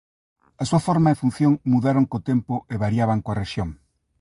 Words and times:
A 0.61 0.63
súa 0.69 0.83
forma 0.87 1.09
e 1.11 1.19
función 1.23 1.51
mudaron 1.71 2.05
co 2.11 2.23
tempo 2.29 2.55
e 2.73 2.75
variaban 2.85 3.19
coa 3.23 3.37
rexión. 3.41 3.69